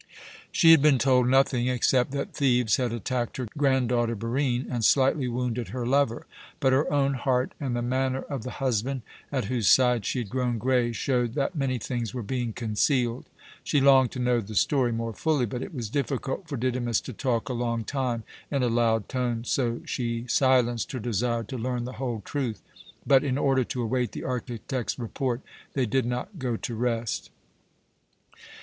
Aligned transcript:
She 0.51 0.71
had 0.71 0.81
been 0.81 0.97
told 0.97 1.27
nothing 1.27 1.67
except 1.67 2.09
that 2.09 2.33
thieves 2.33 2.77
had 2.77 2.91
attacked 2.91 3.37
her 3.37 3.47
granddaughter, 3.55 4.15
Barine, 4.15 4.65
and 4.67 4.83
slightly 4.83 5.27
wounded 5.27 5.67
her 5.67 5.85
lover; 5.85 6.25
but 6.59 6.73
her 6.73 6.91
own 6.91 7.13
heart 7.13 7.51
and 7.59 7.75
the 7.75 7.83
manner 7.83 8.23
of 8.23 8.41
the 8.41 8.49
husband, 8.57 9.03
at 9.31 9.45
whose 9.45 9.67
side 9.69 10.03
she 10.03 10.17
had 10.17 10.29
grown 10.31 10.57
grey, 10.57 10.91
showed 10.91 11.35
that 11.35 11.55
many 11.55 11.77
things 11.77 12.15
were 12.15 12.23
being 12.23 12.51
concealed. 12.51 13.25
She 13.63 13.79
longed 13.79 14.09
to 14.13 14.19
know 14.19 14.41
the 14.41 14.55
story 14.55 14.91
more 14.91 15.13
fully, 15.13 15.45
but 15.45 15.61
it 15.61 15.71
was 15.71 15.87
difficult 15.87 16.47
for 16.47 16.57
Didymus 16.57 16.99
to 17.01 17.13
talk 17.13 17.47
a 17.47 17.53
long 17.53 17.83
time 17.83 18.23
in 18.49 18.63
a 18.63 18.69
loud 18.69 19.07
tone, 19.07 19.43
so 19.43 19.81
she 19.85 20.25
silenced 20.27 20.93
her 20.93 20.99
desire 20.99 21.43
to 21.43 21.59
learn 21.59 21.85
the 21.85 21.91
whole 22.01 22.23
truth. 22.25 22.63
But, 23.05 23.23
in 23.23 23.37
order 23.37 23.63
to 23.65 23.83
await 23.83 24.13
the 24.13 24.23
architect's 24.23 24.97
report, 24.97 25.41
they 25.73 25.85
did 25.85 26.07
not 26.07 26.39
go 26.39 26.57
to 26.57 26.73
rest. 26.73 27.29